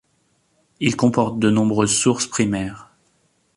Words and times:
Il 0.79 0.97
comporte 0.97 1.37
de 1.37 1.51
nombreuses 1.51 1.95
sources 1.95 2.25
primaires. 2.25 2.91